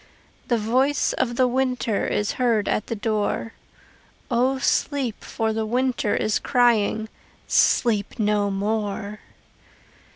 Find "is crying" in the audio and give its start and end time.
6.15-7.07